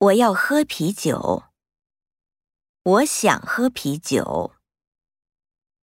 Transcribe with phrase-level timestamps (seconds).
[0.00, 1.42] 我要喝啤酒。
[2.82, 4.54] 我想喝啤酒。